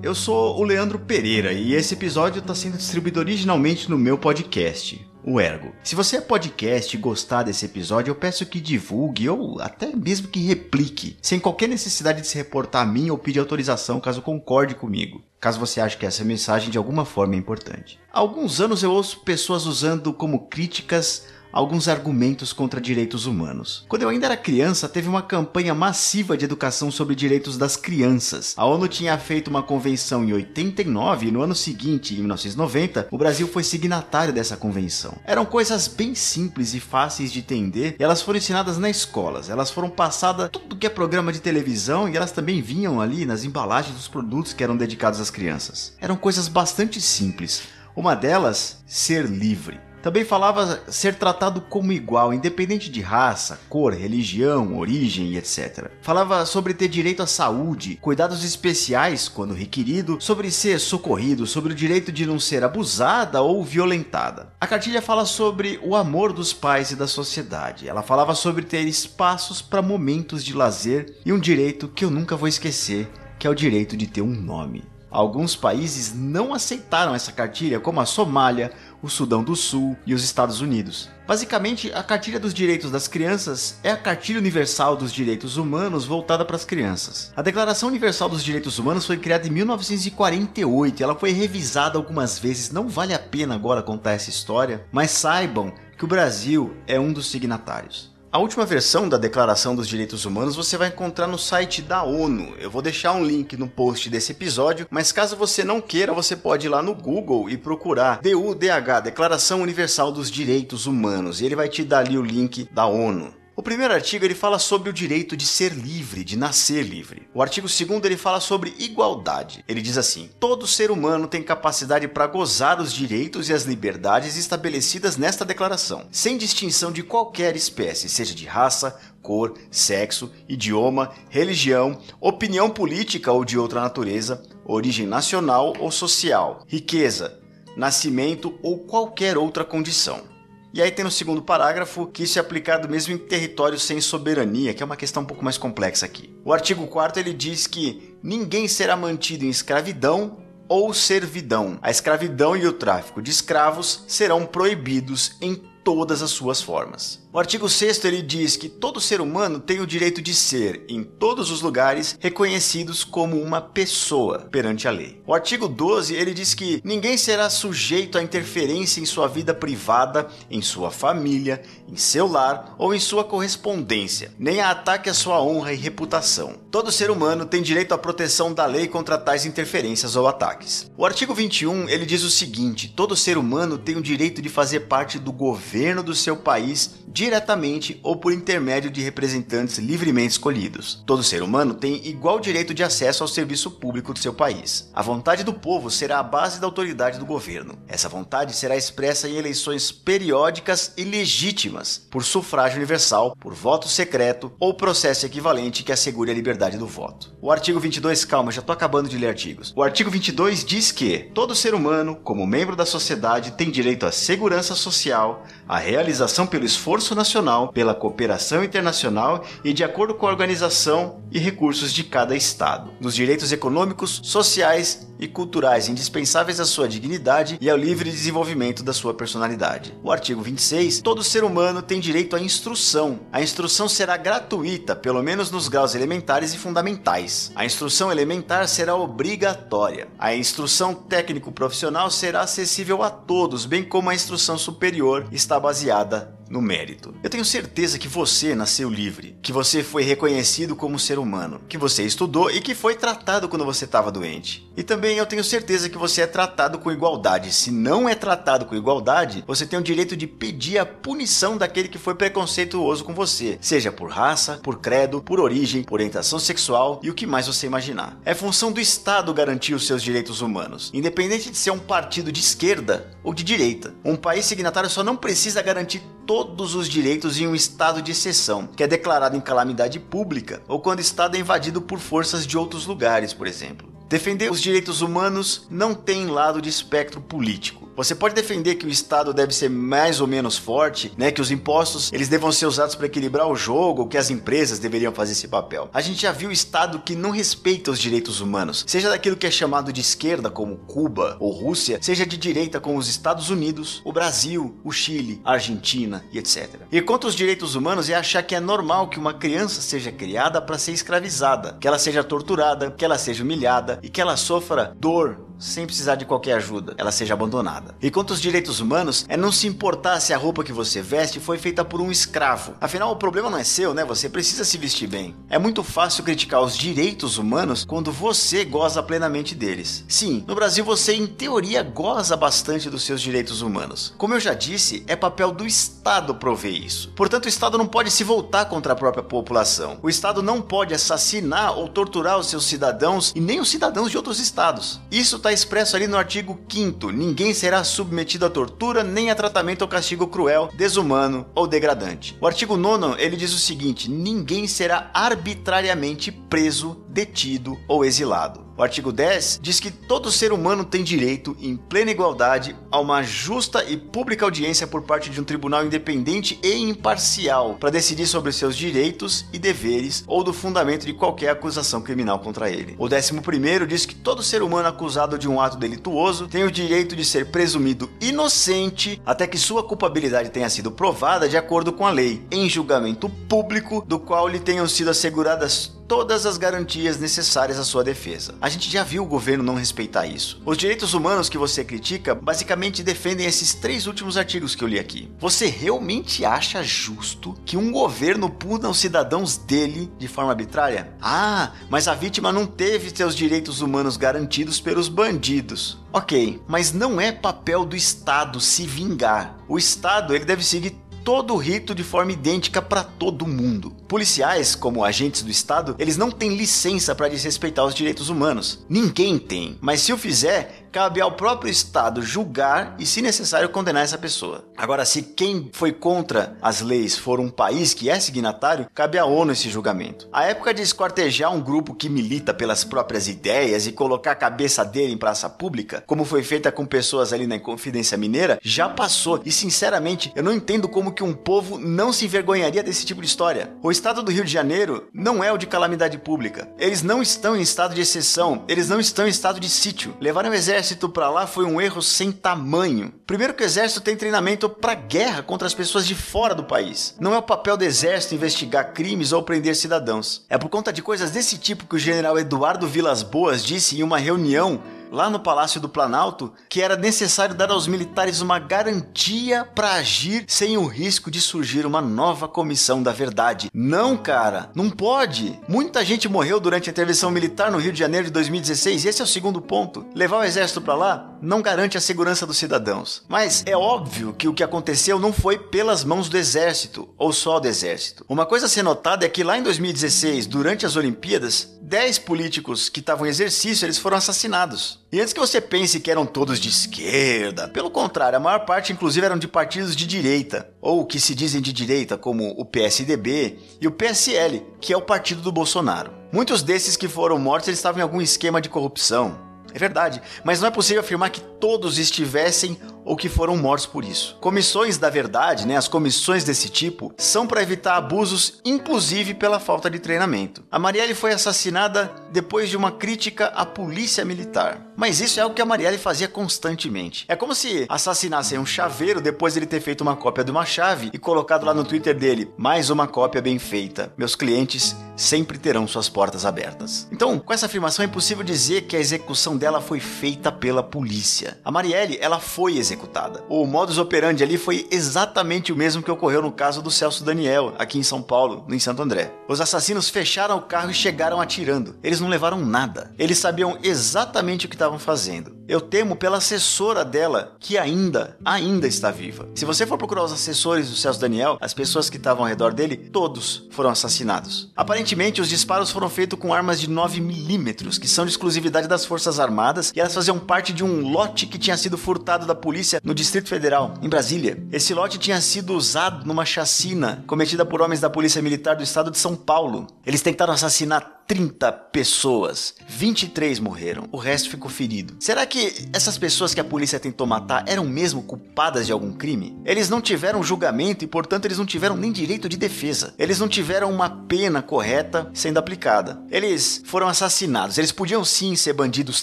Eu 0.02 0.14
sou 0.14 0.60
o 0.60 0.64
Leandro 0.64 0.98
Pereira 0.98 1.54
e 1.54 1.72
esse 1.72 1.94
episódio 1.94 2.40
está 2.40 2.54
sendo 2.54 2.76
distribuído 2.76 3.20
originalmente 3.20 3.88
no 3.88 3.96
meu 3.96 4.18
podcast, 4.18 5.02
o 5.24 5.40
Ergo. 5.40 5.72
Se 5.82 5.94
você 5.94 6.16
é 6.16 6.20
podcast 6.20 6.96
e 6.96 7.00
gostar 7.00 7.42
desse 7.42 7.64
episódio, 7.64 8.10
eu 8.10 8.14
peço 8.14 8.46
que 8.46 8.60
divulgue 8.60 9.28
ou 9.28 9.60
até 9.60 9.94
mesmo 9.94 10.28
que 10.28 10.40
replique, 10.40 11.16
sem 11.22 11.38
qualquer 11.38 11.68
necessidade 11.68 12.20
de 12.20 12.26
se 12.26 12.36
reportar 12.36 12.82
a 12.82 12.86
mim 12.86 13.10
ou 13.10 13.18
pedir 13.18 13.38
autorização 13.38 14.00
caso 14.00 14.22
concorde 14.22 14.74
comigo. 14.74 15.22
Caso 15.40 15.58
você 15.58 15.80
ache 15.80 15.96
que 15.96 16.06
essa 16.06 16.24
mensagem 16.24 16.70
de 16.70 16.78
alguma 16.78 17.04
forma 17.04 17.34
é 17.34 17.38
importante. 17.38 17.98
Há 18.12 18.20
alguns 18.20 18.60
anos 18.60 18.82
eu 18.82 18.92
ouço 18.92 19.20
pessoas 19.20 19.66
usando 19.66 20.12
como 20.12 20.46
críticas 20.46 21.26
alguns 21.52 21.88
argumentos 21.88 22.52
contra 22.52 22.80
direitos 22.80 23.26
humanos. 23.26 23.84
Quando 23.88 24.02
eu 24.02 24.08
ainda 24.08 24.26
era 24.26 24.36
criança, 24.36 24.88
teve 24.88 25.08
uma 25.08 25.22
campanha 25.22 25.74
massiva 25.74 26.36
de 26.36 26.44
educação 26.44 26.90
sobre 26.90 27.14
direitos 27.14 27.58
das 27.58 27.76
crianças. 27.76 28.54
A 28.56 28.64
ONU 28.64 28.88
tinha 28.88 29.18
feito 29.18 29.48
uma 29.48 29.62
convenção 29.62 30.24
em 30.24 30.32
89 30.32 31.26
e 31.26 31.30
no 31.30 31.42
ano 31.42 31.54
seguinte, 31.54 32.14
em 32.14 32.18
1990, 32.18 33.08
o 33.10 33.18
Brasil 33.18 33.46
foi 33.46 33.62
signatário 33.62 34.32
dessa 34.32 34.56
convenção. 34.56 35.14
Eram 35.24 35.44
coisas 35.44 35.86
bem 35.86 36.14
simples 36.14 36.74
e 36.74 36.80
fáceis 36.80 37.32
de 37.32 37.40
entender 37.40 37.96
e 37.98 38.02
elas 38.02 38.22
foram 38.22 38.38
ensinadas 38.38 38.78
nas 38.78 38.96
escolas. 38.96 39.50
Elas 39.50 39.70
foram 39.70 39.90
passadas 39.90 40.48
tudo 40.50 40.76
que 40.76 40.86
é 40.86 40.90
programa 40.90 41.32
de 41.32 41.40
televisão 41.40 42.08
e 42.08 42.16
elas 42.16 42.32
também 42.32 42.62
vinham 42.62 43.00
ali 43.00 43.26
nas 43.26 43.44
embalagens 43.44 43.94
dos 43.94 44.08
produtos 44.08 44.52
que 44.52 44.64
eram 44.64 44.76
dedicados 44.76 45.20
às 45.20 45.30
crianças. 45.30 45.94
Eram 46.00 46.16
coisas 46.16 46.48
bastante 46.48 47.00
simples. 47.00 47.62
Uma 47.94 48.14
delas, 48.14 48.82
ser 48.86 49.26
livre. 49.26 49.91
Também 50.02 50.24
falava 50.24 50.82
ser 50.88 51.14
tratado 51.14 51.60
como 51.60 51.92
igual, 51.92 52.34
independente 52.34 52.90
de 52.90 53.00
raça, 53.00 53.60
cor, 53.68 53.94
religião, 53.94 54.76
origem 54.76 55.36
etc. 55.36 55.90
Falava 56.00 56.44
sobre 56.44 56.74
ter 56.74 56.88
direito 56.88 57.22
à 57.22 57.26
saúde, 57.26 57.98
cuidados 58.00 58.44
especiais 58.44 59.28
quando 59.28 59.54
requerido, 59.54 60.18
sobre 60.20 60.50
ser 60.50 60.80
socorrido, 60.80 61.46
sobre 61.46 61.72
o 61.72 61.76
direito 61.76 62.10
de 62.10 62.26
não 62.26 62.40
ser 62.40 62.64
abusada 62.64 63.40
ou 63.42 63.62
violentada. 63.62 64.52
A 64.60 64.66
cartilha 64.66 65.00
fala 65.00 65.24
sobre 65.24 65.78
o 65.82 65.94
amor 65.94 66.32
dos 66.32 66.52
pais 66.52 66.90
e 66.90 66.96
da 66.96 67.06
sociedade. 67.06 67.88
Ela 67.88 68.02
falava 68.02 68.34
sobre 68.34 68.64
ter 68.64 68.82
espaços 68.86 69.62
para 69.62 69.82
momentos 69.82 70.44
de 70.44 70.52
lazer 70.52 71.14
e 71.24 71.32
um 71.32 71.38
direito 71.38 71.88
que 71.88 72.04
eu 72.04 72.10
nunca 72.10 72.36
vou 72.36 72.48
esquecer, 72.48 73.08
que 73.38 73.46
é 73.46 73.50
o 73.50 73.54
direito 73.54 73.96
de 73.96 74.06
ter 74.06 74.22
um 74.22 74.34
nome. 74.34 74.84
Alguns 75.12 75.54
países 75.54 76.14
não 76.14 76.54
aceitaram 76.54 77.14
essa 77.14 77.30
cartilha, 77.30 77.78
como 77.78 78.00
a 78.00 78.06
Somália, 78.06 78.72
o 79.02 79.08
Sudão 79.08 79.42
do 79.42 79.56
Sul 79.56 79.96
e 80.06 80.14
os 80.14 80.22
Estados 80.22 80.60
Unidos. 80.60 81.08
Basicamente, 81.26 81.92
a 81.92 82.02
Cartilha 82.02 82.38
dos 82.38 82.54
Direitos 82.54 82.90
das 82.90 83.08
Crianças 83.08 83.78
é 83.82 83.90
a 83.90 83.96
Cartilha 83.96 84.38
Universal 84.38 84.96
dos 84.96 85.12
Direitos 85.12 85.56
Humanos 85.56 86.04
voltada 86.04 86.44
para 86.44 86.56
as 86.56 86.64
crianças. 86.64 87.32
A 87.36 87.42
Declaração 87.42 87.88
Universal 87.88 88.28
dos 88.28 88.44
Direitos 88.44 88.78
Humanos 88.78 89.06
foi 89.06 89.16
criada 89.16 89.46
em 89.46 89.50
1948 89.50 91.02
ela 91.02 91.14
foi 91.14 91.32
revisada 91.32 91.98
algumas 91.98 92.38
vezes. 92.38 92.70
Não 92.70 92.88
vale 92.88 93.14
a 93.14 93.18
pena 93.18 93.54
agora 93.54 93.82
contar 93.82 94.12
essa 94.12 94.30
história, 94.30 94.84
mas 94.92 95.10
saibam 95.10 95.72
que 95.96 96.04
o 96.04 96.08
Brasil 96.08 96.76
é 96.86 96.98
um 96.98 97.12
dos 97.12 97.30
signatários. 97.30 98.11
A 98.32 98.38
última 98.38 98.64
versão 98.64 99.10
da 99.10 99.18
Declaração 99.18 99.76
dos 99.76 99.86
Direitos 99.86 100.24
Humanos 100.24 100.56
você 100.56 100.78
vai 100.78 100.88
encontrar 100.88 101.26
no 101.26 101.36
site 101.36 101.82
da 101.82 102.02
ONU. 102.02 102.54
Eu 102.58 102.70
vou 102.70 102.80
deixar 102.80 103.12
um 103.12 103.22
link 103.22 103.58
no 103.58 103.68
post 103.68 104.08
desse 104.08 104.32
episódio, 104.32 104.86
mas 104.90 105.12
caso 105.12 105.36
você 105.36 105.62
não 105.62 105.82
queira, 105.82 106.14
você 106.14 106.34
pode 106.34 106.66
ir 106.66 106.70
lá 106.70 106.82
no 106.82 106.94
Google 106.94 107.50
e 107.50 107.58
procurar 107.58 108.22
DUDH, 108.22 109.02
Declaração 109.04 109.60
Universal 109.60 110.10
dos 110.10 110.30
Direitos 110.30 110.86
Humanos, 110.86 111.42
e 111.42 111.44
ele 111.44 111.54
vai 111.54 111.68
te 111.68 111.84
dar 111.84 111.98
ali 111.98 112.16
o 112.16 112.22
link 112.22 112.66
da 112.72 112.86
ONU. 112.86 113.41
O 113.62 113.70
primeiro 113.72 113.94
artigo 113.94 114.24
ele 114.24 114.34
fala 114.34 114.58
sobre 114.58 114.90
o 114.90 114.92
direito 114.92 115.36
de 115.36 115.46
ser 115.46 115.72
livre, 115.72 116.24
de 116.24 116.36
nascer 116.36 116.82
livre. 116.82 117.28
O 117.32 117.40
artigo 117.40 117.68
segundo 117.68 118.04
ele 118.04 118.16
fala 118.16 118.40
sobre 118.40 118.74
igualdade. 118.76 119.64
Ele 119.68 119.80
diz 119.80 119.96
assim: 119.96 120.28
todo 120.40 120.66
ser 120.66 120.90
humano 120.90 121.28
tem 121.28 121.44
capacidade 121.44 122.08
para 122.08 122.26
gozar 122.26 122.80
os 122.80 122.92
direitos 122.92 123.48
e 123.48 123.52
as 123.52 123.62
liberdades 123.62 124.36
estabelecidas 124.36 125.16
nesta 125.16 125.44
declaração, 125.44 126.08
sem 126.10 126.36
distinção 126.36 126.90
de 126.90 127.04
qualquer 127.04 127.54
espécie, 127.54 128.08
seja 128.08 128.34
de 128.34 128.46
raça, 128.46 128.98
cor, 129.22 129.54
sexo, 129.70 130.32
idioma, 130.48 131.12
religião, 131.30 131.96
opinião 132.20 132.68
política 132.68 133.30
ou 133.30 133.44
de 133.44 133.56
outra 133.56 133.80
natureza, 133.80 134.42
origem 134.64 135.06
nacional 135.06 135.72
ou 135.78 135.92
social, 135.92 136.64
riqueza, 136.66 137.38
nascimento 137.76 138.58
ou 138.60 138.80
qualquer 138.80 139.38
outra 139.38 139.64
condição. 139.64 140.31
E 140.74 140.80
aí 140.80 140.90
tem 140.90 141.04
no 141.04 141.10
segundo 141.10 141.42
parágrafo 141.42 142.06
que 142.06 142.22
isso 142.22 142.38
é 142.38 142.40
aplicado 142.40 142.88
mesmo 142.88 143.12
em 143.12 143.18
territórios 143.18 143.82
sem 143.82 144.00
soberania, 144.00 144.72
que 144.72 144.82
é 144.82 144.86
uma 144.86 144.96
questão 144.96 145.22
um 145.22 145.26
pouco 145.26 145.44
mais 145.44 145.58
complexa 145.58 146.06
aqui. 146.06 146.34
O 146.44 146.52
artigo 146.52 146.86
4 146.86 147.20
ele 147.20 147.34
diz 147.34 147.66
que 147.66 148.16
ninguém 148.22 148.66
será 148.66 148.96
mantido 148.96 149.44
em 149.44 149.50
escravidão 149.50 150.38
ou 150.66 150.94
servidão. 150.94 151.78
A 151.82 151.90
escravidão 151.90 152.56
e 152.56 152.66
o 152.66 152.72
tráfico 152.72 153.20
de 153.20 153.30
escravos 153.30 154.04
serão 154.08 154.46
proibidos 154.46 155.36
em 155.42 155.54
todas 155.84 156.22
as 156.22 156.30
suas 156.30 156.62
formas. 156.62 157.21
O 157.34 157.38
artigo 157.38 157.66
6 157.66 158.04
ele 158.04 158.20
diz 158.20 158.56
que 158.58 158.68
todo 158.68 159.00
ser 159.00 159.18
humano 159.18 159.58
tem 159.58 159.80
o 159.80 159.86
direito 159.86 160.20
de 160.20 160.34
ser, 160.34 160.84
em 160.86 161.02
todos 161.02 161.50
os 161.50 161.62
lugares, 161.62 162.14
reconhecidos 162.20 163.04
como 163.04 163.40
uma 163.40 163.58
pessoa 163.58 164.40
perante 164.50 164.86
a 164.86 164.90
lei. 164.90 165.18
O 165.26 165.32
artigo 165.32 165.66
12 165.66 166.14
ele 166.14 166.34
diz 166.34 166.52
que 166.52 166.82
ninguém 166.84 167.16
será 167.16 167.48
sujeito 167.48 168.18
a 168.18 168.22
interferência 168.22 169.00
em 169.00 169.06
sua 169.06 169.28
vida 169.28 169.54
privada, 169.54 170.28
em 170.50 170.60
sua 170.60 170.90
família, 170.90 171.62
em 171.88 171.96
seu 171.96 172.26
lar 172.26 172.74
ou 172.76 172.94
em 172.94 173.00
sua 173.00 173.24
correspondência, 173.24 174.34
nem 174.38 174.60
a 174.60 174.70
ataque 174.70 175.08
à 175.08 175.14
sua 175.14 175.40
honra 175.42 175.72
e 175.72 175.76
reputação. 175.76 176.60
Todo 176.70 176.92
ser 176.92 177.10
humano 177.10 177.46
tem 177.46 177.62
direito 177.62 177.94
à 177.94 177.98
proteção 177.98 178.52
da 178.52 178.66
lei 178.66 178.86
contra 178.86 179.16
tais 179.16 179.46
interferências 179.46 180.16
ou 180.16 180.28
ataques. 180.28 180.90
O 180.98 181.06
artigo 181.06 181.34
21 181.34 181.88
ele 181.88 182.04
diz 182.04 182.24
o 182.24 182.30
seguinte: 182.30 182.92
todo 182.94 183.16
ser 183.16 183.38
humano 183.38 183.78
tem 183.78 183.96
o 183.96 184.02
direito 184.02 184.42
de 184.42 184.50
fazer 184.50 184.80
parte 184.80 185.18
do 185.18 185.32
governo 185.32 186.02
do 186.02 186.14
seu 186.14 186.36
país 186.36 187.02
diretamente 187.22 188.00
ou 188.02 188.16
por 188.16 188.32
intermédio 188.32 188.90
de 188.90 189.00
representantes 189.00 189.78
livremente 189.78 190.32
escolhidos. 190.32 191.04
Todo 191.06 191.22
ser 191.22 191.40
humano 191.40 191.72
tem 191.72 192.04
igual 192.08 192.40
direito 192.40 192.74
de 192.74 192.82
acesso 192.82 193.22
ao 193.22 193.28
serviço 193.28 193.70
público 193.70 194.12
do 194.12 194.18
seu 194.18 194.34
país. 194.34 194.90
A 194.92 195.02
vontade 195.02 195.44
do 195.44 195.54
povo 195.54 195.88
será 195.88 196.18
a 196.18 196.22
base 196.24 196.60
da 196.60 196.66
autoridade 196.66 197.20
do 197.20 197.24
governo. 197.24 197.78
Essa 197.86 198.08
vontade 198.08 198.56
será 198.56 198.76
expressa 198.76 199.28
em 199.28 199.36
eleições 199.36 199.92
periódicas 199.92 200.94
e 200.96 201.04
legítimas, 201.04 201.96
por 202.10 202.24
sufrágio 202.24 202.78
universal, 202.78 203.36
por 203.38 203.54
voto 203.54 203.86
secreto 203.86 204.52
ou 204.58 204.74
processo 204.74 205.24
equivalente 205.24 205.84
que 205.84 205.92
assegure 205.92 206.32
a 206.32 206.34
liberdade 206.34 206.76
do 206.76 206.88
voto. 206.88 207.32
O 207.40 207.52
artigo 207.52 207.78
22, 207.78 208.24
calma, 208.24 208.50
já 208.50 208.62
tô 208.62 208.72
acabando 208.72 209.08
de 209.08 209.16
ler 209.16 209.28
artigos. 209.28 209.72
O 209.76 209.82
artigo 209.84 210.10
22 210.10 210.64
diz 210.64 210.90
que 210.90 211.30
todo 211.32 211.54
ser 211.54 211.72
humano, 211.72 212.16
como 212.16 212.44
membro 212.44 212.74
da 212.74 212.84
sociedade, 212.84 213.52
tem 213.52 213.70
direito 213.70 214.06
à 214.06 214.10
segurança 214.10 214.74
social, 214.74 215.44
à 215.68 215.78
realização 215.78 216.48
pelo 216.48 216.64
esforço 216.64 217.11
nacional, 217.14 217.68
pela 217.68 217.94
cooperação 217.94 218.62
internacional 218.62 219.44
e 219.64 219.72
de 219.72 219.84
acordo 219.84 220.14
com 220.14 220.26
a 220.26 220.30
organização 220.30 221.22
e 221.30 221.38
recursos 221.38 221.92
de 221.92 222.04
cada 222.04 222.36
estado, 222.36 222.90
dos 223.00 223.14
direitos 223.14 223.52
econômicos, 223.52 224.20
sociais 224.22 225.08
e 225.22 225.28
culturais 225.28 225.88
indispensáveis 225.88 226.58
à 226.58 226.64
sua 226.64 226.88
dignidade 226.88 227.56
e 227.60 227.70
ao 227.70 227.76
livre 227.76 228.10
desenvolvimento 228.10 228.82
da 228.82 228.92
sua 228.92 229.14
personalidade. 229.14 229.96
O 230.02 230.10
artigo 230.10 230.42
26, 230.42 231.00
todo 231.00 231.22
ser 231.22 231.44
humano 231.44 231.80
tem 231.80 232.00
direito 232.00 232.34
à 232.34 232.40
instrução. 232.40 233.20
A 233.32 233.40
instrução 233.40 233.88
será 233.88 234.16
gratuita, 234.16 234.96
pelo 234.96 235.22
menos 235.22 235.50
nos 235.50 235.68
graus 235.68 235.94
elementares 235.94 236.52
e 236.52 236.58
fundamentais. 236.58 237.52
A 237.54 237.64
instrução 237.64 238.10
elementar 238.10 238.66
será 238.66 238.96
obrigatória. 238.96 240.08
A 240.18 240.34
instrução 240.34 240.92
técnico-profissional 240.92 242.10
será 242.10 242.40
acessível 242.40 243.02
a 243.02 243.10
todos, 243.10 243.64
bem 243.64 243.84
como 243.84 244.10
a 244.10 244.14
instrução 244.14 244.58
superior 244.58 245.26
está 245.30 245.58
baseada 245.60 246.41
no 246.52 246.60
mérito. 246.60 247.14
Eu 247.22 247.30
tenho 247.30 247.44
certeza 247.46 247.98
que 247.98 248.06
você 248.06 248.54
nasceu 248.54 248.90
livre, 248.90 249.34
que 249.40 249.50
você 249.50 249.82
foi 249.82 250.02
reconhecido 250.02 250.76
como 250.76 250.98
ser 250.98 251.18
humano, 251.18 251.62
que 251.66 251.78
você 251.78 252.04
estudou 252.04 252.50
e 252.50 252.60
que 252.60 252.74
foi 252.74 252.94
tratado 252.94 253.48
quando 253.48 253.64
você 253.64 253.86
estava 253.86 254.12
doente. 254.12 254.70
E 254.76 254.82
também 254.82 255.16
eu 255.16 255.24
tenho 255.24 255.42
certeza 255.42 255.88
que 255.88 255.96
você 255.96 256.20
é 256.20 256.26
tratado 256.26 256.78
com 256.78 256.92
igualdade. 256.92 257.52
Se 257.52 257.70
não 257.70 258.06
é 258.06 258.14
tratado 258.14 258.66
com 258.66 258.76
igualdade, 258.76 259.42
você 259.46 259.64
tem 259.64 259.78
o 259.78 259.82
direito 259.82 260.14
de 260.14 260.26
pedir 260.26 260.76
a 260.76 260.84
punição 260.84 261.56
daquele 261.56 261.88
que 261.88 261.98
foi 261.98 262.14
preconceituoso 262.14 263.02
com 263.02 263.14
você, 263.14 263.56
seja 263.60 263.90
por 263.90 264.10
raça, 264.10 264.60
por 264.62 264.78
credo, 264.78 265.22
por 265.22 265.40
origem, 265.40 265.82
por 265.82 265.94
orientação 265.94 266.38
sexual 266.38 267.00
e 267.02 267.08
o 267.08 267.14
que 267.14 267.26
mais 267.26 267.46
você 267.46 267.66
imaginar. 267.66 268.18
É 268.26 268.34
função 268.34 268.70
do 268.70 268.80
Estado 268.80 269.32
garantir 269.32 269.72
os 269.72 269.86
seus 269.86 270.02
direitos 270.02 270.42
humanos, 270.42 270.90
independente 270.92 271.50
de 271.50 271.56
ser 271.56 271.70
um 271.70 271.78
partido 271.78 272.30
de 272.30 272.40
esquerda 272.40 273.10
ou 273.24 273.32
de 273.32 273.42
direita. 273.42 273.94
Um 274.04 274.16
país 274.16 274.44
signatário 274.44 274.90
só 274.90 275.02
não 275.02 275.16
precisa 275.16 275.62
garantir 275.62 276.02
todos 276.26 276.74
os 276.74 276.88
direitos 276.88 277.40
em 277.40 277.46
um 277.46 277.54
estado 277.54 278.00
de 278.02 278.12
exceção, 278.12 278.66
que 278.66 278.82
é 278.82 278.86
declarado 278.86 279.36
em 279.36 279.40
calamidade 279.40 279.98
pública 279.98 280.62
ou 280.68 280.80
quando 280.80 280.98
o 280.98 281.02
estado 281.02 281.36
é 281.36 281.40
invadido 281.40 281.80
por 281.80 281.98
forças 281.98 282.46
de 282.46 282.56
outros 282.56 282.86
lugares, 282.86 283.32
por 283.32 283.46
exemplo. 283.46 283.88
Defender 284.08 284.50
os 284.50 284.60
direitos 284.60 285.00
humanos 285.00 285.66
não 285.70 285.94
tem 285.94 286.26
lado 286.26 286.60
de 286.60 286.68
espectro 286.68 287.20
político. 287.20 287.88
Você 287.94 288.14
pode 288.14 288.34
defender 288.34 288.76
que 288.76 288.86
o 288.86 288.88
Estado 288.88 289.34
deve 289.34 289.54
ser 289.54 289.68
mais 289.68 290.20
ou 290.20 290.26
menos 290.26 290.56
forte, 290.56 291.12
né? 291.16 291.30
Que 291.30 291.40
os 291.40 291.50
impostos 291.50 292.10
eles 292.12 292.28
devam 292.28 292.50
ser 292.50 292.66
usados 292.66 292.94
para 292.94 293.06
equilibrar 293.06 293.46
o 293.48 293.54
jogo, 293.54 294.08
que 294.08 294.16
as 294.16 294.30
empresas 294.30 294.78
deveriam 294.78 295.12
fazer 295.12 295.32
esse 295.32 295.46
papel. 295.46 295.90
A 295.92 296.00
gente 296.00 296.22
já 296.22 296.32
viu 296.32 296.48
o 296.48 296.52
Estado 296.52 297.00
que 297.00 297.14
não 297.14 297.30
respeita 297.30 297.90
os 297.90 297.98
direitos 297.98 298.40
humanos, 298.40 298.84
seja 298.86 299.10
daquilo 299.10 299.36
que 299.36 299.46
é 299.46 299.50
chamado 299.50 299.92
de 299.92 300.00
esquerda, 300.00 300.50
como 300.50 300.76
Cuba 300.78 301.36
ou 301.38 301.50
Rússia, 301.52 301.98
seja 302.00 302.24
de 302.24 302.36
direita, 302.36 302.80
como 302.80 302.98
os 302.98 303.08
Estados 303.08 303.50
Unidos, 303.50 304.00
o 304.04 304.12
Brasil, 304.12 304.74
o 304.82 304.90
Chile, 304.90 305.40
a 305.44 305.52
Argentina 305.52 306.24
e 306.32 306.38
etc. 306.38 306.80
E 306.90 307.00
contra 307.02 307.28
os 307.28 307.34
direitos 307.34 307.74
humanos 307.74 308.08
é 308.08 308.14
achar 308.14 308.42
que 308.42 308.54
é 308.54 308.60
normal 308.60 309.08
que 309.08 309.18
uma 309.18 309.34
criança 309.34 309.82
seja 309.82 310.10
criada 310.10 310.62
para 310.62 310.78
ser 310.78 310.92
escravizada, 310.92 311.76
que 311.78 311.86
ela 311.86 311.98
seja 311.98 312.24
torturada, 312.24 312.90
que 312.90 313.04
ela 313.04 313.18
seja 313.18 313.42
humilhada 313.42 313.98
e 314.02 314.08
que 314.08 314.20
ela 314.20 314.36
sofra 314.36 314.94
dor, 314.98 315.51
sem 315.62 315.86
precisar 315.86 316.16
de 316.16 316.24
qualquer 316.24 316.54
ajuda, 316.54 316.94
ela 316.98 317.12
seja 317.12 317.34
abandonada. 317.34 317.94
E 318.02 318.10
quanto 318.10 318.32
aos 318.32 318.40
direitos 318.40 318.80
humanos, 318.80 319.24
é 319.28 319.36
não 319.36 319.52
se 319.52 319.66
importar 319.66 320.18
se 320.20 320.34
a 320.34 320.36
roupa 320.36 320.64
que 320.64 320.72
você 320.72 321.00
veste 321.00 321.38
foi 321.38 321.56
feita 321.56 321.84
por 321.84 322.00
um 322.00 322.10
escravo. 322.10 322.74
Afinal, 322.80 323.12
o 323.12 323.16
problema 323.16 323.48
não 323.48 323.58
é 323.58 323.64
seu, 323.64 323.94
né? 323.94 324.04
Você 324.04 324.28
precisa 324.28 324.64
se 324.64 324.76
vestir 324.76 325.08
bem. 325.08 325.36
É 325.48 325.58
muito 325.58 325.82
fácil 325.82 326.24
criticar 326.24 326.60
os 326.62 326.76
direitos 326.76 327.38
humanos 327.38 327.84
quando 327.84 328.10
você 328.10 328.64
goza 328.64 329.02
plenamente 329.02 329.54
deles. 329.54 330.04
Sim, 330.08 330.44
no 330.46 330.54
Brasil 330.54 330.84
você 330.84 331.14
em 331.14 331.26
teoria 331.26 331.82
goza 331.82 332.36
bastante 332.36 332.90
dos 332.90 333.04
seus 333.04 333.20
direitos 333.20 333.62
humanos. 333.62 334.12
Como 334.18 334.34
eu 334.34 334.40
já 334.40 334.54
disse, 334.54 335.04
é 335.06 335.14
papel 335.14 335.52
do 335.52 335.66
Estado 335.66 336.34
prover 336.34 336.74
isso. 336.74 337.12
Portanto, 337.14 337.44
o 337.44 337.48
Estado 337.48 337.78
não 337.78 337.86
pode 337.86 338.10
se 338.10 338.24
voltar 338.24 338.64
contra 338.64 338.94
a 338.94 338.96
própria 338.96 339.22
população. 339.22 339.98
O 340.02 340.08
Estado 340.08 340.42
não 340.42 340.60
pode 340.60 340.92
assassinar 340.92 341.78
ou 341.78 341.86
torturar 341.86 342.38
os 342.38 342.48
seus 342.48 342.64
cidadãos 342.64 343.32
e 343.36 343.40
nem 343.40 343.60
os 343.60 343.70
cidadãos 343.70 344.10
de 344.10 344.16
outros 344.16 344.40
estados. 344.40 345.00
Isso 345.10 345.36
está 345.36 345.51
expresso 345.52 345.96
ali 345.96 346.06
no 346.06 346.16
artigo 346.16 346.58
5 346.68 347.10
ninguém 347.10 347.52
será 347.52 347.84
submetido 347.84 348.46
a 348.46 348.50
tortura 348.50 349.02
nem 349.02 349.30
a 349.30 349.34
tratamento 349.34 349.82
ou 349.82 349.88
castigo 349.88 350.26
cruel, 350.26 350.70
desumano 350.74 351.46
ou 351.54 351.66
degradante. 351.66 352.36
O 352.40 352.46
artigo 352.46 352.76
9 352.76 352.92
ele 353.18 353.36
diz 353.36 353.52
o 353.52 353.58
seguinte: 353.58 354.10
ninguém 354.10 354.66
será 354.66 355.10
arbitrariamente 355.12 356.30
preso, 356.30 357.01
detido 357.12 357.78
ou 357.86 358.04
exilado. 358.04 358.72
O 358.74 358.82
artigo 358.82 359.12
10 359.12 359.60
diz 359.62 359.78
que 359.78 359.90
todo 359.90 360.32
ser 360.32 360.50
humano 360.50 360.82
tem 360.82 361.04
direito, 361.04 361.54
em 361.60 361.76
plena 361.76 362.10
igualdade, 362.10 362.74
a 362.90 362.98
uma 362.98 363.22
justa 363.22 363.84
e 363.84 363.98
pública 363.98 364.46
audiência 364.46 364.86
por 364.86 365.02
parte 365.02 365.28
de 365.28 365.38
um 365.40 365.44
tribunal 365.44 365.84
independente 365.84 366.58
e 366.62 366.74
imparcial 366.74 367.74
para 367.78 367.90
decidir 367.90 368.26
sobre 368.26 368.50
seus 368.50 368.74
direitos 368.74 369.44
e 369.52 369.58
deveres 369.58 370.24
ou 370.26 370.42
do 370.42 370.54
fundamento 370.54 371.04
de 371.04 371.12
qualquer 371.12 371.50
acusação 371.50 372.00
criminal 372.00 372.38
contra 372.38 372.70
ele. 372.70 372.96
O 372.98 373.04
11 373.04 373.86
diz 373.86 374.06
que 374.06 374.14
todo 374.14 374.42
ser 374.42 374.62
humano 374.62 374.88
acusado 374.88 375.38
de 375.38 375.48
um 375.48 375.60
ato 375.60 375.76
delituoso 375.76 376.48
tem 376.48 376.64
o 376.64 376.70
direito 376.72 377.14
de 377.14 377.26
ser 377.26 377.50
presumido 377.50 378.10
inocente 378.20 379.20
até 379.24 379.46
que 379.46 379.58
sua 379.58 379.86
culpabilidade 379.86 380.50
tenha 380.50 380.70
sido 380.70 380.90
provada 380.90 381.46
de 381.46 381.58
acordo 381.58 381.92
com 381.92 382.06
a 382.06 382.10
lei, 382.10 382.42
em 382.50 382.68
julgamento 382.70 383.28
público 383.28 384.02
do 384.08 384.18
qual 384.18 384.48
lhe 384.48 384.58
tenham 384.58 384.88
sido 384.88 385.10
asseguradas 385.10 386.01
todas 386.12 386.44
as 386.44 386.58
garantias 386.58 387.18
necessárias 387.18 387.78
à 387.78 387.84
sua 387.84 388.04
defesa. 388.04 388.54
A 388.60 388.68
gente 388.68 388.90
já 388.90 389.02
viu 389.02 389.22
o 389.22 389.26
governo 389.26 389.64
não 389.64 389.76
respeitar 389.76 390.26
isso. 390.26 390.60
Os 390.62 390.76
direitos 390.76 391.14
humanos 391.14 391.48
que 391.48 391.56
você 391.56 391.82
critica 391.82 392.34
basicamente 392.34 393.02
defendem 393.02 393.46
esses 393.46 393.72
três 393.72 394.06
últimos 394.06 394.36
artigos 394.36 394.74
que 394.74 394.84
eu 394.84 394.88
li 394.88 394.98
aqui. 394.98 395.32
Você 395.38 395.68
realmente 395.68 396.44
acha 396.44 396.82
justo 396.82 397.54
que 397.64 397.78
um 397.78 397.90
governo 397.90 398.50
puna 398.50 398.90
os 398.90 398.98
cidadãos 398.98 399.56
dele 399.56 400.12
de 400.18 400.28
forma 400.28 400.50
arbitrária? 400.50 401.14
Ah, 401.18 401.72
mas 401.88 402.06
a 402.06 402.14
vítima 402.14 402.52
não 402.52 402.66
teve 402.66 403.10
seus 403.16 403.34
direitos 403.34 403.80
humanos 403.80 404.18
garantidos 404.18 404.82
pelos 404.82 405.08
bandidos. 405.08 405.98
Ok, 406.12 406.60
mas 406.68 406.92
não 406.92 407.18
é 407.18 407.32
papel 407.32 407.86
do 407.86 407.96
Estado 407.96 408.60
se 408.60 408.86
vingar. 408.86 409.56
O 409.66 409.78
Estado 409.78 410.34
ele 410.34 410.44
deve 410.44 410.62
seguir 410.62 410.90
todo 411.24 411.54
o 411.54 411.56
rito 411.56 411.94
de 411.94 412.02
forma 412.02 412.32
idêntica 412.32 412.82
para 412.82 413.02
todo 413.04 413.46
mundo. 413.46 413.90
Policiais, 414.08 414.74
como 414.74 415.04
agentes 415.04 415.42
do 415.42 415.50
Estado, 415.50 415.94
eles 415.98 416.16
não 416.16 416.30
têm 416.30 416.56
licença 416.56 417.14
para 417.14 417.28
desrespeitar 417.28 417.84
os 417.84 417.94
direitos 417.94 418.28
humanos. 418.28 418.84
Ninguém 418.88 419.38
tem. 419.38 419.78
Mas 419.80 420.00
se 420.00 420.12
o 420.12 420.18
fizer, 420.18 420.88
cabe 420.92 421.20
ao 421.20 421.32
próprio 421.32 421.70
Estado 421.70 422.22
julgar 422.22 422.96
e, 422.98 423.06
se 423.06 423.22
necessário, 423.22 423.68
condenar 423.68 424.04
essa 424.04 424.18
pessoa. 424.18 424.64
Agora, 424.82 425.04
se 425.04 425.22
quem 425.22 425.70
foi 425.72 425.92
contra 425.92 426.56
as 426.60 426.80
leis 426.80 427.16
for 427.16 427.38
um 427.38 427.48
país 427.48 427.94
que 427.94 428.10
é 428.10 428.18
signatário, 428.18 428.88
cabe 428.92 429.16
à 429.16 429.24
ONU 429.24 429.52
esse 429.52 429.70
julgamento. 429.70 430.28
A 430.32 430.42
época 430.46 430.74
de 430.74 430.82
esquartejar 430.82 431.54
um 431.54 431.60
grupo 431.60 431.94
que 431.94 432.08
milita 432.08 432.52
pelas 432.52 432.82
próprias 432.82 433.28
ideias 433.28 433.86
e 433.86 433.92
colocar 433.92 434.32
a 434.32 434.34
cabeça 434.34 434.84
dele 434.84 435.12
em 435.12 435.16
praça 435.16 435.48
pública, 435.48 436.02
como 436.04 436.24
foi 436.24 436.42
feita 436.42 436.72
com 436.72 436.84
pessoas 436.84 437.32
ali 437.32 437.46
na 437.46 437.54
Inconfidência 437.54 438.18
Mineira, 438.18 438.58
já 438.60 438.88
passou. 438.88 439.40
E, 439.44 439.52
sinceramente, 439.52 440.32
eu 440.34 440.42
não 440.42 440.52
entendo 440.52 440.88
como 440.88 441.12
que 441.12 441.22
um 441.22 441.32
povo 441.32 441.78
não 441.78 442.12
se 442.12 442.24
envergonharia 442.24 442.82
desse 442.82 443.06
tipo 443.06 443.20
de 443.20 443.28
história. 443.28 443.72
O 443.84 443.90
estado 443.92 444.20
do 444.20 444.32
Rio 444.32 444.44
de 444.44 444.52
Janeiro 444.52 445.08
não 445.14 445.44
é 445.44 445.52
o 445.52 445.58
de 445.58 445.68
calamidade 445.68 446.18
pública. 446.18 446.68
Eles 446.76 447.04
não 447.04 447.22
estão 447.22 447.56
em 447.56 447.62
estado 447.62 447.94
de 447.94 448.00
exceção, 448.00 448.64
eles 448.66 448.88
não 448.88 448.98
estão 448.98 449.28
em 449.28 449.30
estado 449.30 449.60
de 449.60 449.68
sítio. 449.68 450.16
Levaram 450.20 450.50
o 450.50 450.54
exército 450.54 450.72
exército 450.72 451.08
para 451.08 451.30
lá 451.30 451.46
foi 451.46 451.64
um 451.64 451.80
erro 451.80 452.02
sem 452.02 452.32
tamanho. 452.32 453.12
Primeiro 453.26 453.54
que 453.54 453.62
o 453.62 453.66
exército 453.66 454.00
tem 454.00 454.16
treinamento 454.16 454.71
para 454.80 454.94
guerra 454.94 455.42
contra 455.42 455.66
as 455.66 455.74
pessoas 455.74 456.06
de 456.06 456.14
fora 456.14 456.54
do 456.54 456.64
país. 456.64 457.14
Não 457.20 457.34
é 457.34 457.38
o 457.38 457.42
papel 457.42 457.76
do 457.76 457.84
exército 457.84 458.34
investigar 458.34 458.92
crimes 458.92 459.32
ou 459.32 459.42
prender 459.42 459.76
cidadãos. 459.76 460.44
É 460.48 460.58
por 460.58 460.68
conta 460.68 460.92
de 460.92 461.02
coisas 461.02 461.30
desse 461.30 461.58
tipo 461.58 461.86
que 461.86 461.96
o 461.96 461.98
general 461.98 462.38
Eduardo 462.38 462.86
Vilas 462.86 463.22
Boas 463.22 463.64
disse 463.64 463.98
em 463.98 464.02
uma 464.02 464.18
reunião 464.18 464.80
lá 465.12 465.28
no 465.28 465.38
Palácio 465.38 465.78
do 465.78 465.88
Planalto 465.88 466.52
que 466.68 466.80
era 466.80 466.96
necessário 466.96 467.54
dar 467.54 467.70
aos 467.70 467.86
militares 467.86 468.40
uma 468.40 468.58
garantia 468.58 469.64
para 469.74 469.92
agir 469.92 470.44
sem 470.48 470.78
o 470.78 470.86
risco 470.86 471.30
de 471.30 471.40
surgir 471.40 471.84
uma 471.84 472.00
nova 472.00 472.48
comissão 472.48 473.02
da 473.02 473.12
verdade. 473.12 473.70
Não, 473.74 474.16
cara, 474.16 474.70
não 474.74 474.88
pode. 474.88 475.60
Muita 475.68 476.02
gente 476.02 476.28
morreu 476.28 476.58
durante 476.58 476.88
a 476.88 476.92
intervenção 476.92 477.30
militar 477.30 477.70
no 477.70 477.78
Rio 477.78 477.92
de 477.92 477.98
Janeiro 477.98 478.26
de 478.26 478.32
2016 478.32 479.04
e 479.04 479.08
esse 479.08 479.20
é 479.20 479.24
o 479.24 479.28
segundo 479.28 479.60
ponto. 479.60 480.06
Levar 480.14 480.38
o 480.38 480.44
exército 480.44 480.80
para 480.80 480.94
lá 480.94 481.36
não 481.42 481.60
garante 481.60 481.98
a 481.98 482.00
segurança 482.00 482.46
dos 482.46 482.56
cidadãos. 482.56 483.22
Mas 483.28 483.62
é 483.66 483.76
óbvio 483.76 484.32
que 484.32 484.48
o 484.48 484.54
que 484.54 484.62
aconteceu 484.62 485.18
não 485.18 485.32
foi 485.32 485.58
pelas 485.58 486.04
mãos 486.04 486.28
do 486.28 486.38
exército 486.38 487.08
ou 487.18 487.32
só 487.32 487.60
do 487.60 487.68
exército. 487.68 488.24
Uma 488.28 488.46
coisa 488.46 488.66
a 488.66 488.68
ser 488.68 488.82
notada 488.82 489.26
é 489.26 489.28
que 489.28 489.44
lá 489.44 489.58
em 489.58 489.62
2016, 489.62 490.46
durante 490.46 490.86
as 490.86 490.96
Olimpíadas, 490.96 491.68
10 491.84 492.20
políticos 492.20 492.88
que 492.88 493.00
estavam 493.00 493.26
em 493.26 493.28
exercício, 493.28 493.84
eles 493.84 493.98
foram 493.98 494.16
assassinados. 494.16 495.00
E 495.10 495.20
antes 495.20 495.32
que 495.32 495.40
você 495.40 495.60
pense 495.60 495.98
que 495.98 496.12
eram 496.12 496.24
todos 496.24 496.60
de 496.60 496.68
esquerda, 496.68 497.66
pelo 497.66 497.90
contrário, 497.90 498.36
a 498.36 498.40
maior 498.40 498.60
parte 498.60 498.92
inclusive 498.92 499.26
eram 499.26 499.36
de 499.36 499.48
partidos 499.48 499.96
de 499.96 500.06
direita, 500.06 500.70
ou 500.80 501.04
que 501.04 501.18
se 501.18 501.34
dizem 501.34 501.60
de 501.60 501.72
direita, 501.72 502.16
como 502.16 502.50
o 502.56 502.64
PSDB 502.64 503.58
e 503.80 503.88
o 503.88 503.90
PSL, 503.90 504.64
que 504.80 504.92
é 504.92 504.96
o 504.96 505.02
partido 505.02 505.42
do 505.42 505.50
Bolsonaro. 505.50 506.12
Muitos 506.32 506.62
desses 506.62 506.96
que 506.96 507.08
foram 507.08 507.36
mortos 507.36 507.66
eles 507.66 507.80
estavam 507.80 507.98
em 507.98 508.02
algum 508.02 508.22
esquema 508.22 508.60
de 508.60 508.68
corrupção. 508.68 509.51
É 509.74 509.78
verdade, 509.78 510.22
mas 510.44 510.60
não 510.60 510.68
é 510.68 510.70
possível 510.70 511.00
afirmar 511.00 511.30
que 511.30 511.40
todos 511.40 511.98
estivessem 511.98 512.78
ou 513.04 513.16
que 513.16 513.28
foram 513.28 513.56
mortos 513.56 513.86
por 513.86 514.04
isso. 514.04 514.36
Comissões 514.40 514.98
da 514.98 515.10
verdade, 515.10 515.66
né, 515.66 515.76
as 515.76 515.88
comissões 515.88 516.44
desse 516.44 516.68
tipo, 516.68 517.12
são 517.16 517.46
para 517.46 517.62
evitar 517.62 517.96
abusos, 517.96 518.60
inclusive 518.64 519.34
pela 519.34 519.58
falta 519.58 519.90
de 519.90 519.98
treinamento. 519.98 520.62
A 520.70 520.78
Marielle 520.78 521.14
foi 521.14 521.32
assassinada 521.32 522.12
depois 522.32 522.70
de 522.70 522.76
uma 522.76 522.90
crítica 522.90 523.46
à 523.46 523.66
polícia 523.66 524.24
militar. 524.24 524.92
Mas 524.96 525.20
isso 525.20 525.38
é 525.38 525.42
algo 525.42 525.54
que 525.54 525.62
a 525.62 525.66
Marielle 525.66 525.98
fazia 525.98 526.28
constantemente. 526.28 527.24
É 527.28 527.36
como 527.36 527.54
se 527.54 527.86
assassinassem 527.88 528.58
um 528.58 528.66
chaveiro 528.66 529.20
depois 529.20 529.52
de 529.52 529.60
ele 529.60 529.66
ter 529.66 529.80
feito 529.80 530.00
uma 530.00 530.16
cópia 530.16 530.44
de 530.44 530.50
uma 530.50 530.64
chave 530.64 531.10
e 531.12 531.18
colocado 531.18 531.64
lá 531.64 531.74
no 531.74 531.84
Twitter 531.84 532.16
dele, 532.16 532.52
mais 532.56 532.90
uma 532.90 533.06
cópia 533.06 533.42
bem 533.42 533.58
feita. 533.58 534.12
Meus 534.16 534.34
clientes 534.34 534.96
sempre 535.16 535.58
terão 535.58 535.86
suas 535.86 536.08
portas 536.08 536.44
abertas. 536.44 537.06
Então, 537.12 537.38
com 537.38 537.52
essa 537.52 537.66
afirmação 537.66 538.04
é 538.04 538.08
impossível 538.08 538.42
dizer 538.42 538.82
que 538.82 538.96
a 538.96 539.00
execução 539.00 539.56
dela 539.56 539.80
foi 539.80 540.00
feita 540.00 540.50
pela 540.50 540.82
polícia. 540.82 541.58
A 541.64 541.70
Marielle, 541.70 542.18
ela 542.20 542.40
foi 542.40 542.78
executada. 542.78 543.44
O 543.48 543.66
modus 543.66 543.98
operandi 543.98 544.42
ali 544.42 544.56
foi 544.56 544.86
exatamente 544.90 545.72
o 545.72 545.76
mesmo 545.76 546.02
que 546.02 546.10
ocorreu 546.10 546.42
no 546.42 546.52
caso 546.52 546.82
do 546.82 546.90
Celso 546.90 547.24
Daniel, 547.24 547.74
aqui 547.78 547.98
em 547.98 548.02
São 548.02 548.22
Paulo, 548.22 548.64
em 548.70 548.78
Santo 548.78 549.02
André. 549.02 549.32
Os 549.48 549.60
assassinos 549.60 550.08
fecharam 550.08 550.56
o 550.56 550.62
carro 550.62 550.90
e 550.90 550.94
chegaram 550.94 551.40
atirando. 551.40 551.96
Eles 552.02 552.20
não 552.22 552.28
levaram 552.28 552.64
nada. 552.64 553.12
Eles 553.18 553.38
sabiam 553.38 553.78
exatamente 553.82 554.66
o 554.66 554.68
que 554.68 554.74
estavam 554.74 554.98
fazendo. 554.98 555.56
Eu 555.68 555.80
temo 555.80 556.16
pela 556.16 556.38
assessora 556.38 557.04
dela, 557.04 557.56
que 557.58 557.78
ainda, 557.78 558.36
ainda 558.44 558.86
está 558.86 559.10
viva. 559.10 559.48
Se 559.54 559.64
você 559.64 559.86
for 559.86 559.98
procurar 559.98 560.24
os 560.24 560.32
assessores 560.32 560.90
do 560.90 560.96
Celso 560.96 561.20
Daniel, 561.20 561.58
as 561.60 561.72
pessoas 561.72 562.10
que 562.10 562.16
estavam 562.16 562.44
ao 562.44 562.48
redor 562.48 562.72
dele, 562.72 562.96
todos 562.96 563.68
foram 563.70 563.90
assassinados. 563.90 564.70
Aparentemente, 564.76 565.40
os 565.40 565.48
disparos 565.48 565.90
foram 565.90 566.08
feitos 566.08 566.38
com 566.38 566.52
armas 566.52 566.80
de 566.80 566.88
9 566.88 567.20
milímetros, 567.20 567.98
que 567.98 568.08
são 568.08 568.24
de 568.24 568.30
exclusividade 568.30 568.88
das 568.88 569.04
Forças 569.04 569.40
Armadas, 569.40 569.92
e 569.94 570.00
elas 570.00 570.14
faziam 570.14 570.38
parte 570.38 570.72
de 570.72 570.84
um 570.84 571.08
lote 571.08 571.46
que 571.46 571.58
tinha 571.58 571.76
sido 571.76 571.96
furtado 571.96 572.46
da 572.46 572.54
polícia 572.54 573.00
no 573.02 573.14
Distrito 573.14 573.48
Federal, 573.48 573.94
em 574.02 574.08
Brasília. 574.08 574.62
Esse 574.70 574.94
lote 574.94 575.18
tinha 575.18 575.40
sido 575.40 575.74
usado 575.74 576.26
numa 576.26 576.44
chacina 576.44 577.24
cometida 577.26 577.64
por 577.64 577.80
homens 577.80 578.00
da 578.00 578.10
Polícia 578.10 578.42
Militar 578.42 578.76
do 578.76 578.82
Estado 578.82 579.10
de 579.10 579.18
São 579.18 579.34
Paulo. 579.34 579.86
Eles 580.04 580.22
tentaram 580.22 580.52
assassinar 580.52 581.21
30 581.26 581.72
pessoas, 581.72 582.74
23 582.86 583.58
morreram, 583.58 584.06
o 584.12 584.18
resto 584.18 584.50
ficou 584.50 584.70
ferido. 584.70 585.16
Será 585.18 585.46
que 585.46 585.88
essas 585.92 586.18
pessoas 586.18 586.52
que 586.52 586.60
a 586.60 586.64
polícia 586.64 587.00
tentou 587.00 587.26
matar 587.26 587.64
eram 587.66 587.86
mesmo 587.86 588.22
culpadas 588.22 588.86
de 588.86 588.92
algum 588.92 589.12
crime? 589.12 589.58
Eles 589.64 589.88
não 589.88 590.00
tiveram 590.00 590.42
julgamento 590.42 591.04
e, 591.04 591.08
portanto, 591.08 591.46
eles 591.46 591.56
não 591.56 591.64
tiveram 591.64 591.96
nem 591.96 592.12
direito 592.12 592.48
de 592.48 592.58
defesa. 592.58 593.14
Eles 593.18 593.38
não 593.38 593.48
tiveram 593.48 593.90
uma 593.90 594.10
pena 594.10 594.60
correta 594.60 595.30
sendo 595.32 595.56
aplicada. 595.56 596.22
Eles 596.30 596.82
foram 596.84 597.08
assassinados. 597.08 597.78
Eles 597.78 597.92
podiam 597.92 598.24
sim 598.24 598.54
ser 598.54 598.74
bandidos 598.74 599.22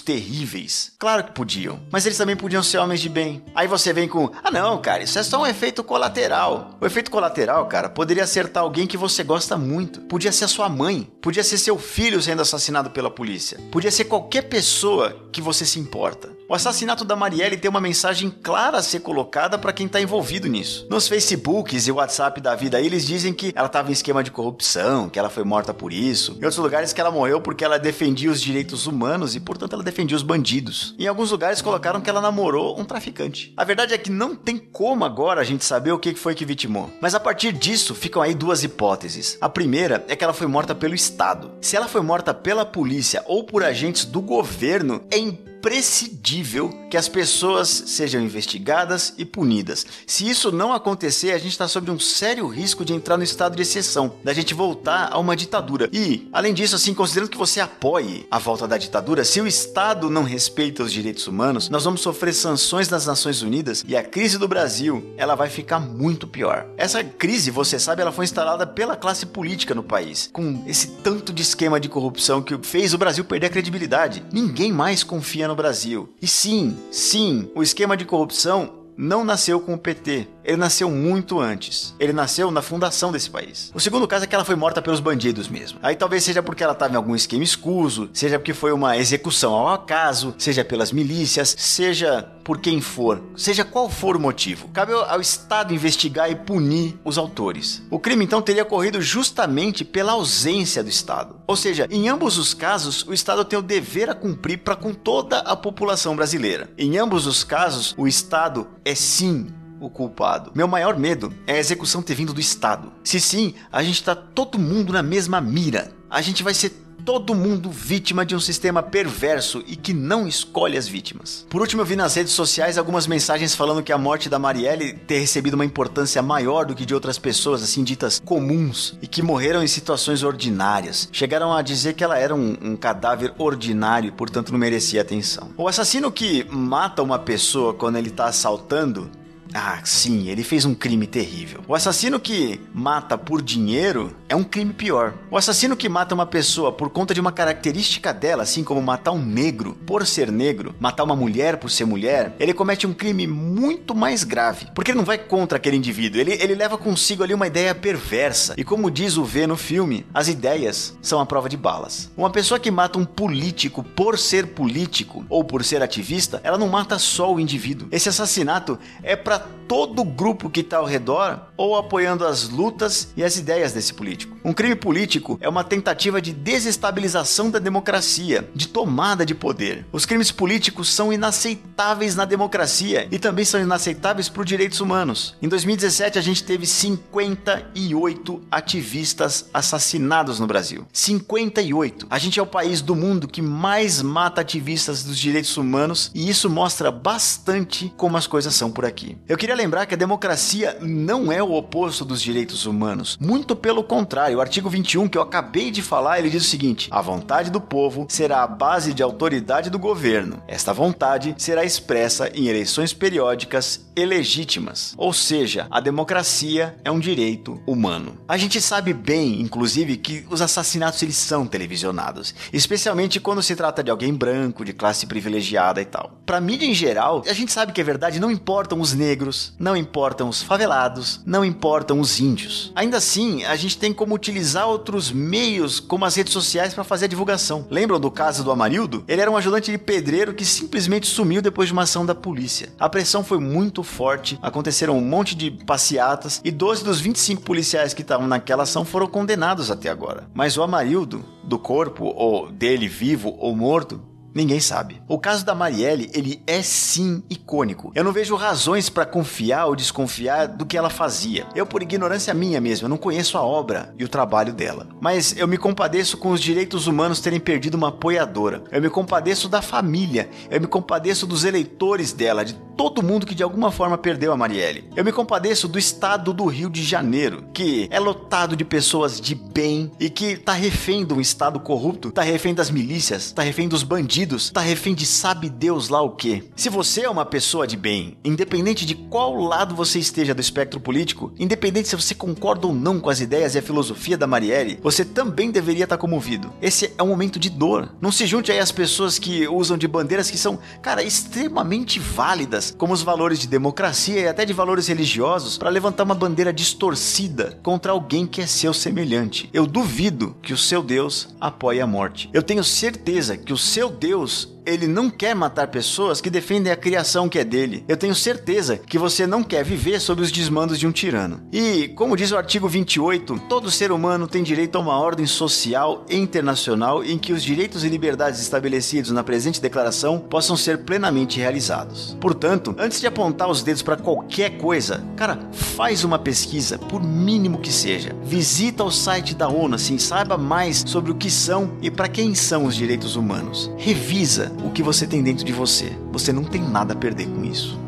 terríveis. 0.00 0.92
Claro 0.98 1.24
que 1.24 1.32
podiam. 1.32 1.80
Mas 1.92 2.06
eles 2.06 2.18
também 2.18 2.36
podiam 2.36 2.62
ser 2.62 2.78
homens 2.78 3.00
de 3.00 3.08
bem. 3.08 3.44
Aí 3.54 3.68
você 3.68 3.92
vem 3.92 4.08
com: 4.08 4.30
ah, 4.42 4.50
não, 4.50 4.80
cara, 4.80 5.04
isso 5.04 5.18
é 5.18 5.22
só 5.22 5.40
um 5.42 5.46
efeito 5.46 5.84
colateral. 5.84 6.76
O 6.80 6.86
efeito 6.86 7.10
colateral, 7.10 7.66
cara, 7.66 7.88
poderia 7.88 8.24
acertar 8.24 8.64
alguém 8.64 8.86
que 8.86 8.96
você 8.96 9.22
gosta 9.22 9.56
muito. 9.56 10.00
Podia 10.02 10.32
ser 10.32 10.46
a 10.46 10.48
sua 10.48 10.68
mãe. 10.68 11.08
Podia 11.20 11.44
ser 11.44 11.58
seu 11.58 11.78
filho 11.78 11.89
filho 11.90 12.22
sendo 12.22 12.40
assassinado 12.40 12.90
pela 12.90 13.10
polícia. 13.10 13.58
Podia 13.72 13.90
ser 13.90 14.04
qualquer 14.04 14.42
pessoa 14.42 15.28
que 15.32 15.40
você 15.42 15.66
se 15.66 15.80
importa. 15.80 16.30
O 16.50 16.54
assassinato 16.54 17.04
da 17.04 17.14
Marielle 17.14 17.56
tem 17.56 17.70
uma 17.70 17.80
mensagem 17.80 18.28
clara 18.28 18.78
a 18.78 18.82
ser 18.82 18.98
colocada 18.98 19.56
para 19.56 19.72
quem 19.72 19.86
está 19.86 20.00
envolvido 20.00 20.48
nisso. 20.48 20.84
Nos 20.90 21.06
Facebooks 21.06 21.86
e 21.86 21.92
WhatsApp 21.92 22.40
da 22.40 22.56
vida, 22.56 22.80
eles 22.80 23.06
dizem 23.06 23.32
que 23.32 23.52
ela 23.54 23.68
estava 23.68 23.88
em 23.88 23.92
esquema 23.92 24.24
de 24.24 24.32
corrupção, 24.32 25.08
que 25.08 25.16
ela 25.16 25.30
foi 25.30 25.44
morta 25.44 25.72
por 25.72 25.92
isso. 25.92 26.32
Em 26.32 26.44
outros 26.44 26.56
lugares 26.56 26.92
que 26.92 27.00
ela 27.00 27.12
morreu 27.12 27.40
porque 27.40 27.64
ela 27.64 27.78
defendia 27.78 28.28
os 28.28 28.42
direitos 28.42 28.88
humanos 28.88 29.36
e, 29.36 29.38
portanto, 29.38 29.74
ela 29.74 29.84
defendia 29.84 30.16
os 30.16 30.24
bandidos. 30.24 30.92
Em 30.98 31.06
alguns 31.06 31.30
lugares 31.30 31.62
colocaram 31.62 32.00
que 32.00 32.10
ela 32.10 32.20
namorou 32.20 32.80
um 32.80 32.84
traficante. 32.84 33.54
A 33.56 33.62
verdade 33.62 33.94
é 33.94 33.98
que 33.98 34.10
não 34.10 34.34
tem 34.34 34.58
como 34.58 35.04
agora 35.04 35.42
a 35.42 35.44
gente 35.44 35.64
saber 35.64 35.92
o 35.92 36.00
que 36.00 36.16
foi 36.16 36.34
que 36.34 36.44
vitimou. 36.44 36.90
Mas 37.00 37.14
a 37.14 37.20
partir 37.20 37.52
disso, 37.52 37.94
ficam 37.94 38.20
aí 38.20 38.34
duas 38.34 38.64
hipóteses. 38.64 39.38
A 39.40 39.48
primeira 39.48 40.04
é 40.08 40.16
que 40.16 40.24
ela 40.24 40.32
foi 40.32 40.48
morta 40.48 40.74
pelo 40.74 40.96
Estado. 40.96 41.52
Se 41.60 41.76
ela 41.76 41.86
foi 41.86 42.00
morta 42.00 42.34
pela 42.34 42.66
polícia 42.66 43.22
ou 43.28 43.44
por 43.44 43.62
agentes 43.62 44.04
do 44.04 44.20
governo, 44.20 45.00
é 45.12 45.16
imprescindível 45.60 46.70
que 46.90 46.96
as 46.96 47.06
pessoas 47.06 47.68
sejam 47.68 48.20
investigadas 48.22 49.12
e 49.18 49.26
punidas. 49.26 49.86
Se 50.06 50.28
isso 50.28 50.50
não 50.50 50.72
acontecer, 50.72 51.32
a 51.32 51.38
gente 51.38 51.52
está 51.52 51.68
sob 51.68 51.90
um 51.90 52.00
sério 52.00 52.48
risco 52.48 52.84
de 52.84 52.94
entrar 52.94 53.18
no 53.18 53.22
estado 53.22 53.54
de 53.54 53.62
exceção, 53.62 54.14
da 54.24 54.32
gente 54.32 54.54
voltar 54.54 55.10
a 55.12 55.18
uma 55.18 55.36
ditadura. 55.36 55.88
E, 55.92 56.28
além 56.32 56.54
disso, 56.54 56.74
assim, 56.74 56.94
considerando 56.94 57.30
que 57.30 57.36
você 57.36 57.60
apoie 57.60 58.26
a 58.30 58.38
volta 58.38 58.66
da 58.66 58.78
ditadura, 58.78 59.22
se 59.22 59.40
o 59.40 59.46
Estado 59.46 60.08
não 60.08 60.22
respeita 60.22 60.82
os 60.82 60.92
direitos 60.92 61.26
humanos, 61.26 61.68
nós 61.68 61.84
vamos 61.84 62.00
sofrer 62.00 62.32
sanções 62.32 62.88
das 62.88 63.06
Nações 63.06 63.42
Unidas 63.42 63.84
e 63.86 63.94
a 63.94 64.02
crise 64.02 64.38
do 64.38 64.48
Brasil, 64.48 65.12
ela 65.16 65.34
vai 65.34 65.50
ficar 65.50 65.78
muito 65.78 66.26
pior. 66.26 66.66
Essa 66.76 67.04
crise, 67.04 67.50
você 67.50 67.78
sabe, 67.78 68.00
ela 68.00 68.12
foi 68.12 68.24
instalada 68.24 68.66
pela 68.66 68.96
classe 68.96 69.26
política 69.26 69.74
no 69.74 69.82
país, 69.82 70.30
com 70.32 70.64
esse 70.66 70.88
tanto 71.02 71.32
de 71.32 71.42
esquema 71.42 71.78
de 71.78 71.88
corrupção 71.88 72.40
que 72.40 72.58
fez 72.62 72.94
o 72.94 72.98
Brasil 72.98 73.24
perder 73.24 73.48
a 73.48 73.50
credibilidade. 73.50 74.24
Ninguém 74.32 74.72
mais 74.72 75.04
confia 75.04 75.49
no 75.50 75.56
Brasil. 75.56 76.08
E 76.22 76.26
sim, 76.26 76.76
sim, 76.90 77.50
o 77.54 77.62
esquema 77.62 77.96
de 77.96 78.04
corrupção 78.04 78.80
não 78.96 79.24
nasceu 79.24 79.58
com 79.58 79.74
o 79.74 79.78
PT. 79.78 80.28
Ele 80.44 80.58
nasceu 80.58 80.90
muito 80.90 81.40
antes. 81.40 81.94
Ele 81.98 82.12
nasceu 82.12 82.50
na 82.50 82.60
fundação 82.60 83.10
desse 83.10 83.30
país. 83.30 83.70
O 83.74 83.80
segundo 83.80 84.06
caso 84.06 84.24
é 84.24 84.26
que 84.26 84.34
ela 84.34 84.44
foi 84.44 84.54
morta 84.54 84.82
pelos 84.82 85.00
bandidos 85.00 85.48
mesmo. 85.48 85.78
Aí 85.82 85.96
talvez 85.96 86.22
seja 86.22 86.42
porque 86.42 86.62
ela 86.62 86.74
estava 86.74 86.92
em 86.92 86.96
algum 86.96 87.14
esquema 87.14 87.42
escuso, 87.42 88.10
seja 88.12 88.38
porque 88.38 88.52
foi 88.52 88.72
uma 88.72 88.98
execução 88.98 89.54
ao 89.54 89.68
acaso, 89.68 90.34
seja 90.36 90.64
pelas 90.64 90.92
milícias, 90.92 91.54
seja 91.58 92.28
por 92.50 92.58
quem 92.58 92.80
for, 92.80 93.22
seja 93.36 93.64
qual 93.64 93.88
for 93.88 94.16
o 94.16 94.20
motivo. 94.20 94.66
Cabe 94.70 94.92
ao 94.92 95.20
Estado 95.20 95.72
investigar 95.72 96.28
e 96.28 96.34
punir 96.34 96.98
os 97.04 97.16
autores. 97.16 97.80
O 97.88 97.96
crime 97.96 98.24
então 98.24 98.42
teria 98.42 98.64
ocorrido 98.64 99.00
justamente 99.00 99.84
pela 99.84 100.14
ausência 100.14 100.82
do 100.82 100.88
Estado. 100.88 101.36
Ou 101.46 101.54
seja, 101.54 101.86
em 101.88 102.08
ambos 102.08 102.38
os 102.38 102.52
casos, 102.52 103.06
o 103.06 103.14
Estado 103.14 103.44
tem 103.44 103.56
o 103.56 103.62
dever 103.62 104.10
a 104.10 104.16
cumprir 104.16 104.64
para 104.64 104.74
com 104.74 104.92
toda 104.92 105.38
a 105.38 105.54
população 105.54 106.16
brasileira. 106.16 106.68
Em 106.76 106.98
ambos 106.98 107.24
os 107.24 107.44
casos, 107.44 107.94
o 107.96 108.08
Estado 108.08 108.66
é 108.84 108.96
sim 108.96 109.46
o 109.80 109.88
culpado. 109.88 110.50
Meu 110.52 110.66
maior 110.66 110.98
medo 110.98 111.32
é 111.46 111.52
a 111.52 111.58
execução 111.58 112.02
ter 112.02 112.16
vindo 112.16 112.34
do 112.34 112.40
Estado. 112.40 112.92
Se 113.04 113.20
sim, 113.20 113.54
a 113.70 113.80
gente 113.80 114.02
tá 114.02 114.16
todo 114.16 114.58
mundo 114.58 114.92
na 114.92 115.04
mesma 115.04 115.40
mira. 115.40 115.92
A 116.10 116.20
gente 116.20 116.42
vai 116.42 116.52
ser 116.52 116.72
todo 117.04 117.34
mundo 117.34 117.70
vítima 117.70 118.24
de 118.24 118.34
um 118.34 118.40
sistema 118.40 118.82
perverso 118.82 119.62
e 119.66 119.76
que 119.76 119.92
não 119.92 120.26
escolhe 120.26 120.76
as 120.76 120.86
vítimas. 120.86 121.46
Por 121.48 121.60
último, 121.60 121.82
eu 121.82 121.86
vi 121.86 121.96
nas 121.96 122.14
redes 122.14 122.32
sociais 122.32 122.78
algumas 122.78 123.06
mensagens 123.06 123.54
falando 123.54 123.82
que 123.82 123.92
a 123.92 123.98
morte 123.98 124.28
da 124.28 124.38
Marielle 124.38 124.92
ter 124.92 125.18
recebido 125.18 125.54
uma 125.54 125.64
importância 125.64 126.22
maior 126.22 126.64
do 126.64 126.74
que 126.74 126.86
de 126.86 126.94
outras 126.94 127.18
pessoas, 127.18 127.62
assim 127.62 127.82
ditas 127.82 128.20
comuns, 128.24 128.96
e 129.02 129.06
que 129.06 129.22
morreram 129.22 129.62
em 129.62 129.66
situações 129.66 130.22
ordinárias. 130.22 131.08
Chegaram 131.12 131.52
a 131.52 131.62
dizer 131.62 131.94
que 131.94 132.04
ela 132.04 132.18
era 132.18 132.34
um, 132.34 132.56
um 132.62 132.76
cadáver 132.76 133.34
ordinário 133.38 134.08
e, 134.08 134.12
portanto, 134.12 134.52
não 134.52 134.58
merecia 134.58 135.00
atenção. 135.00 135.50
O 135.56 135.68
assassino 135.68 136.12
que 136.12 136.46
mata 136.50 137.02
uma 137.02 137.18
pessoa 137.18 137.74
quando 137.74 137.96
ele 137.96 138.08
está 138.08 138.26
assaltando 138.26 139.10
ah, 139.54 139.80
sim, 139.84 140.28
ele 140.28 140.44
fez 140.44 140.64
um 140.64 140.74
crime 140.74 141.06
terrível. 141.06 141.62
O 141.66 141.74
assassino 141.74 142.20
que 142.20 142.60
mata 142.72 143.18
por 143.18 143.42
dinheiro 143.42 144.16
é 144.28 144.36
um 144.36 144.44
crime 144.44 144.72
pior. 144.72 145.14
O 145.30 145.36
assassino 145.36 145.76
que 145.76 145.88
mata 145.88 146.14
uma 146.14 146.26
pessoa 146.26 146.72
por 146.72 146.90
conta 146.90 147.12
de 147.12 147.20
uma 147.20 147.32
característica 147.32 148.12
dela, 148.12 148.42
assim 148.42 148.62
como 148.62 148.80
matar 148.80 149.12
um 149.12 149.22
negro 149.22 149.76
por 149.86 150.06
ser 150.06 150.30
negro, 150.30 150.74
matar 150.78 151.04
uma 151.04 151.16
mulher 151.16 151.56
por 151.56 151.70
ser 151.70 151.84
mulher, 151.84 152.34
ele 152.38 152.54
comete 152.54 152.86
um 152.86 152.94
crime 152.94 153.26
muito 153.26 153.94
mais 153.94 154.22
grave. 154.22 154.68
Porque 154.74 154.92
ele 154.92 154.98
não 154.98 155.04
vai 155.04 155.18
contra 155.18 155.56
aquele 155.56 155.76
indivíduo, 155.76 156.20
ele, 156.20 156.32
ele 156.32 156.54
leva 156.54 156.78
consigo 156.78 157.22
ali 157.22 157.34
uma 157.34 157.46
ideia 157.46 157.74
perversa. 157.74 158.54
E 158.56 158.64
como 158.64 158.90
diz 158.90 159.16
o 159.16 159.24
V 159.24 159.46
no 159.46 159.56
filme, 159.56 160.06
as 160.14 160.28
ideias 160.28 160.96
são 161.02 161.20
a 161.20 161.26
prova 161.26 161.48
de 161.48 161.56
balas. 161.56 162.10
Uma 162.16 162.30
pessoa 162.30 162.60
que 162.60 162.70
mata 162.70 162.98
um 162.98 163.04
político 163.04 163.82
por 163.82 164.18
ser 164.18 164.48
político 164.48 165.24
ou 165.28 165.42
por 165.42 165.64
ser 165.64 165.82
ativista, 165.82 166.40
ela 166.44 166.58
não 166.58 166.68
mata 166.68 166.98
só 166.98 167.32
o 167.32 167.40
indivíduo. 167.40 167.88
Esse 167.90 168.08
assassinato 168.08 168.78
é 169.02 169.16
para 169.16 169.39
감사합니다. 169.40 169.59
Todo 169.70 170.02
o 170.02 170.04
grupo 170.04 170.50
que 170.50 170.62
está 170.62 170.78
ao 170.78 170.84
redor 170.84 171.42
ou 171.56 171.76
apoiando 171.76 172.26
as 172.26 172.48
lutas 172.48 173.12
e 173.16 173.22
as 173.22 173.36
ideias 173.36 173.72
desse 173.72 173.94
político. 173.94 174.36
Um 174.44 174.52
crime 174.52 174.74
político 174.74 175.38
é 175.40 175.48
uma 175.48 175.62
tentativa 175.62 176.20
de 176.20 176.32
desestabilização 176.32 177.52
da 177.52 177.60
democracia, 177.60 178.50
de 178.52 178.66
tomada 178.66 179.24
de 179.24 179.32
poder. 179.32 179.86
Os 179.92 180.04
crimes 180.04 180.32
políticos 180.32 180.92
são 180.92 181.12
inaceitáveis 181.12 182.16
na 182.16 182.24
democracia 182.24 183.06
e 183.12 183.18
também 183.18 183.44
são 183.44 183.60
inaceitáveis 183.60 184.28
para 184.28 184.40
os 184.40 184.46
direitos 184.46 184.80
humanos. 184.80 185.36
Em 185.40 185.46
2017, 185.46 186.18
a 186.18 186.22
gente 186.22 186.42
teve 186.42 186.66
58 186.66 188.40
ativistas 188.50 189.50
assassinados 189.54 190.40
no 190.40 190.48
Brasil. 190.48 190.84
58. 190.92 192.08
A 192.10 192.18
gente 192.18 192.40
é 192.40 192.42
o 192.42 192.46
país 192.46 192.82
do 192.82 192.96
mundo 192.96 193.28
que 193.28 193.40
mais 193.40 194.02
mata 194.02 194.40
ativistas 194.40 195.04
dos 195.04 195.16
direitos 195.16 195.56
humanos 195.56 196.10
e 196.12 196.28
isso 196.28 196.50
mostra 196.50 196.90
bastante 196.90 197.92
como 197.96 198.16
as 198.16 198.26
coisas 198.26 198.52
são 198.52 198.72
por 198.72 198.84
aqui. 198.84 199.16
Eu 199.28 199.38
queria 199.38 199.59
lembrar 199.60 199.84
que 199.84 199.94
a 199.94 199.98
democracia 199.98 200.78
não 200.80 201.30
é 201.30 201.42
o 201.42 201.52
oposto 201.52 202.02
dos 202.02 202.22
direitos 202.22 202.64
humanos. 202.64 203.18
Muito 203.20 203.54
pelo 203.54 203.84
contrário, 203.84 204.38
o 204.38 204.40
artigo 204.40 204.70
21 204.70 205.06
que 205.06 205.18
eu 205.18 205.22
acabei 205.22 205.70
de 205.70 205.82
falar, 205.82 206.18
ele 206.18 206.30
diz 206.30 206.46
o 206.46 206.48
seguinte: 206.48 206.88
a 206.90 207.02
vontade 207.02 207.50
do 207.50 207.60
povo 207.60 208.06
será 208.08 208.42
a 208.42 208.46
base 208.46 208.94
de 208.94 209.02
autoridade 209.02 209.68
do 209.68 209.78
governo. 209.78 210.42
Esta 210.48 210.72
vontade 210.72 211.34
será 211.36 211.62
expressa 211.62 212.30
em 212.34 212.46
eleições 212.46 212.94
periódicas 212.94 213.84
e 213.94 214.04
legítimas. 214.06 214.94
Ou 214.96 215.12
seja, 215.12 215.66
a 215.70 215.78
democracia 215.78 216.76
é 216.82 216.90
um 216.90 216.98
direito 216.98 217.60
humano. 217.66 218.16
A 218.26 218.38
gente 218.38 218.62
sabe 218.62 218.94
bem, 218.94 219.42
inclusive, 219.42 219.98
que 219.98 220.24
os 220.30 220.40
assassinatos 220.40 221.02
eles 221.02 221.16
são 221.16 221.46
televisionados, 221.46 222.34
especialmente 222.50 223.20
quando 223.20 223.42
se 223.42 223.54
trata 223.54 223.84
de 223.84 223.90
alguém 223.90 224.14
branco, 224.14 224.64
de 224.64 224.72
classe 224.72 225.06
privilegiada 225.06 225.82
e 225.82 225.84
tal. 225.84 226.18
Para 226.24 226.40
mídia 226.40 226.66
em 226.66 226.74
geral, 226.74 227.22
a 227.26 227.32
gente 227.34 227.52
sabe 227.52 227.72
que 227.72 227.80
é 227.80 227.84
verdade, 227.84 228.20
não 228.20 228.30
importam 228.30 228.80
os 228.80 228.94
negros 228.94 229.49
não 229.58 229.76
importam 229.76 230.28
os 230.28 230.42
favelados, 230.42 231.20
não 231.24 231.44
importam 231.44 232.00
os 232.00 232.20
índios. 232.20 232.72
Ainda 232.74 232.96
assim, 232.96 233.44
a 233.44 233.56
gente 233.56 233.78
tem 233.78 233.92
como 233.92 234.14
utilizar 234.14 234.68
outros 234.68 235.10
meios, 235.10 235.80
como 235.80 236.04
as 236.04 236.14
redes 236.14 236.32
sociais, 236.32 236.74
para 236.74 236.84
fazer 236.84 237.06
a 237.06 237.08
divulgação. 237.08 237.66
Lembram 237.70 238.00
do 238.00 238.10
caso 238.10 238.44
do 238.44 238.50
Amarildo? 238.50 239.04
Ele 239.06 239.20
era 239.20 239.30
um 239.30 239.36
ajudante 239.36 239.70
de 239.70 239.78
pedreiro 239.78 240.34
que 240.34 240.44
simplesmente 240.44 241.06
sumiu 241.06 241.42
depois 241.42 241.68
de 241.68 241.72
uma 241.72 241.82
ação 241.82 242.04
da 242.06 242.14
polícia. 242.14 242.72
A 242.78 242.88
pressão 242.88 243.24
foi 243.24 243.38
muito 243.38 243.82
forte, 243.82 244.38
aconteceram 244.42 244.96
um 244.96 245.04
monte 245.04 245.34
de 245.34 245.50
passeatas 245.50 246.40
e 246.44 246.50
12 246.50 246.84
dos 246.84 247.00
25 247.00 247.42
policiais 247.42 247.94
que 247.94 248.02
estavam 248.02 248.26
naquela 248.26 248.64
ação 248.64 248.84
foram 248.84 249.06
condenados 249.06 249.70
até 249.70 249.88
agora. 249.88 250.28
Mas 250.34 250.56
o 250.56 250.62
Amarildo, 250.62 251.24
do 251.44 251.58
corpo, 251.58 252.04
ou 252.04 252.50
dele 252.50 252.88
vivo 252.88 253.34
ou 253.38 253.54
morto, 253.56 254.00
Ninguém 254.34 254.60
sabe. 254.60 255.02
O 255.08 255.18
caso 255.18 255.44
da 255.44 255.54
Marielle, 255.54 256.10
ele 256.14 256.42
é 256.46 256.62
sim 256.62 257.22
icônico. 257.28 257.90
Eu 257.94 258.04
não 258.04 258.12
vejo 258.12 258.36
razões 258.36 258.88
para 258.88 259.04
confiar 259.04 259.66
ou 259.66 259.74
desconfiar 259.74 260.46
do 260.46 260.64
que 260.64 260.76
ela 260.76 260.88
fazia. 260.88 261.46
Eu, 261.54 261.66
por 261.66 261.82
ignorância 261.82 262.32
minha 262.32 262.60
mesmo, 262.60 262.88
não 262.88 262.96
conheço 262.96 263.36
a 263.36 263.42
obra 263.42 263.92
e 263.98 264.04
o 264.04 264.08
trabalho 264.08 264.52
dela. 264.52 264.86
Mas 265.00 265.36
eu 265.36 265.48
me 265.48 265.58
compadeço 265.58 266.16
com 266.16 266.30
os 266.30 266.40
direitos 266.40 266.86
humanos 266.86 267.20
terem 267.20 267.40
perdido 267.40 267.74
uma 267.74 267.88
apoiadora. 267.88 268.62
Eu 268.70 268.80
me 268.80 268.88
compadeço 268.88 269.48
da 269.48 269.60
família. 269.60 270.30
Eu 270.48 270.60
me 270.60 270.66
compadeço 270.66 271.26
dos 271.26 271.44
eleitores 271.44 272.12
dela, 272.12 272.44
de 272.44 272.54
todo 272.76 273.02
mundo 273.02 273.26
que 273.26 273.34
de 273.34 273.42
alguma 273.42 273.70
forma 273.70 273.98
perdeu 273.98 274.32
a 274.32 274.36
Marielle. 274.36 274.88
Eu 274.96 275.04
me 275.04 275.12
compadeço 275.12 275.68
do 275.68 275.78
estado 275.78 276.32
do 276.32 276.46
Rio 276.46 276.70
de 276.70 276.82
Janeiro, 276.82 277.44
que 277.52 277.88
é 277.90 277.98
lotado 277.98 278.56
de 278.56 278.64
pessoas 278.64 279.20
de 279.20 279.34
bem 279.34 279.90
e 280.00 280.08
que 280.08 280.36
tá 280.36 280.52
refém 280.52 281.04
de 281.04 281.12
um 281.12 281.20
estado 281.20 281.60
corrupto, 281.60 282.10
tá 282.10 282.22
refém 282.22 282.54
das 282.54 282.70
milícias, 282.70 283.32
tá 283.32 283.42
refém 283.42 283.68
dos 283.68 283.82
bandidos 283.82 284.19
bandidos, 284.20 284.50
tá 284.50 284.60
refém 284.60 284.94
de 284.94 285.06
sabe 285.06 285.48
Deus 285.48 285.88
lá 285.88 286.02
o 286.02 286.10
que. 286.10 286.44
Se 286.54 286.68
você 286.68 287.02
é 287.02 287.10
uma 287.10 287.24
pessoa 287.24 287.66
de 287.66 287.76
bem, 287.76 288.18
independente 288.22 288.84
de 288.84 288.94
qual 288.94 289.34
lado 289.34 289.74
você 289.74 289.98
esteja 289.98 290.34
do 290.34 290.40
espectro 290.40 290.78
político, 290.78 291.32
independente 291.38 291.88
se 291.88 291.96
você 291.96 292.14
concorda 292.14 292.66
ou 292.66 292.74
não 292.74 293.00
com 293.00 293.08
as 293.08 293.20
ideias 293.20 293.54
e 293.54 293.58
a 293.58 293.62
filosofia 293.62 294.18
da 294.18 294.26
Marielle, 294.26 294.78
você 294.82 295.04
também 295.04 295.50
deveria 295.50 295.84
estar 295.84 295.96
tá 295.96 296.00
comovido. 296.00 296.52
Esse 296.60 296.92
é 296.98 297.02
um 297.02 297.08
momento 297.08 297.38
de 297.38 297.48
dor. 297.48 297.94
Não 298.00 298.12
se 298.12 298.26
junte 298.26 298.52
aí 298.52 298.58
às 298.58 298.70
pessoas 298.70 299.18
que 299.18 299.48
usam 299.48 299.78
de 299.78 299.88
bandeiras 299.88 300.30
que 300.30 300.36
são, 300.36 300.58
cara, 300.82 301.02
extremamente 301.02 301.98
válidas, 301.98 302.74
como 302.76 302.92
os 302.92 303.02
valores 303.02 303.38
de 303.38 303.48
democracia 303.48 304.20
e 304.20 304.28
até 304.28 304.44
de 304.44 304.52
valores 304.52 304.86
religiosos, 304.86 305.56
para 305.56 305.70
levantar 305.70 306.04
uma 306.04 306.14
bandeira 306.14 306.52
distorcida 306.52 307.58
contra 307.62 307.92
alguém 307.92 308.26
que 308.26 308.42
é 308.42 308.46
seu 308.46 308.74
semelhante. 308.74 309.48
Eu 309.52 309.66
duvido 309.66 310.36
que 310.42 310.52
o 310.52 310.58
seu 310.58 310.82
Deus 310.82 311.28
apoie 311.40 311.80
a 311.80 311.86
morte. 311.86 312.28
Eu 312.32 312.42
tenho 312.42 312.62
certeza 312.62 313.36
que 313.36 313.52
o 313.52 313.58
seu 313.58 313.88
Deus 313.88 314.09
Deus 314.10 314.48
ele 314.64 314.86
não 314.86 315.10
quer 315.10 315.34
matar 315.34 315.68
pessoas 315.68 316.20
que 316.20 316.30
defendem 316.30 316.72
a 316.72 316.76
criação 316.76 317.28
que 317.28 317.38
é 317.38 317.44
dele. 317.44 317.84
Eu 317.88 317.96
tenho 317.96 318.14
certeza 318.14 318.76
que 318.76 318.98
você 318.98 319.26
não 319.26 319.42
quer 319.42 319.64
viver 319.64 320.00
sob 320.00 320.22
os 320.22 320.30
desmandos 320.30 320.78
de 320.78 320.86
um 320.86 320.92
tirano. 320.92 321.40
E, 321.52 321.88
como 321.88 322.16
diz 322.16 322.30
o 322.32 322.36
artigo 322.36 322.68
28, 322.68 323.42
todo 323.48 323.70
ser 323.70 323.92
humano 323.92 324.26
tem 324.26 324.42
direito 324.42 324.76
a 324.76 324.80
uma 324.80 324.98
ordem 324.98 325.26
social 325.26 326.04
e 326.08 326.16
internacional 326.16 327.04
em 327.04 327.18
que 327.18 327.32
os 327.32 327.42
direitos 327.42 327.84
e 327.84 327.88
liberdades 327.88 328.40
estabelecidos 328.40 329.10
na 329.10 329.24
presente 329.24 329.60
declaração 329.60 330.18
possam 330.18 330.56
ser 330.56 330.84
plenamente 330.84 331.38
realizados. 331.38 332.16
Portanto, 332.20 332.74
antes 332.78 333.00
de 333.00 333.06
apontar 333.06 333.50
os 333.50 333.62
dedos 333.62 333.82
para 333.82 333.96
qualquer 333.96 334.58
coisa, 334.58 335.04
cara, 335.16 335.38
faz 335.52 336.04
uma 336.04 336.18
pesquisa, 336.18 336.78
por 336.78 337.02
mínimo 337.02 337.58
que 337.58 337.72
seja. 337.72 338.14
Visita 338.22 338.84
o 338.84 338.90
site 338.90 339.34
da 339.34 339.48
ONU, 339.48 339.74
assim, 339.74 339.98
saiba 339.98 340.36
mais 340.36 340.84
sobre 340.86 341.10
o 341.10 341.14
que 341.14 341.30
são 341.30 341.76
e 341.82 341.90
para 341.90 342.08
quem 342.08 342.34
são 342.34 342.64
os 342.64 342.74
direitos 342.74 343.16
humanos. 343.16 343.70
Revisa 343.76 344.49
o 344.64 344.70
que 344.70 344.82
você 344.82 345.06
tem 345.06 345.22
dentro 345.22 345.44
de 345.44 345.52
você. 345.52 345.92
Você 346.12 346.32
não 346.32 346.44
tem 346.44 346.62
nada 346.62 346.92
a 346.92 346.96
perder 346.96 347.28
com 347.28 347.44
isso. 347.44 347.78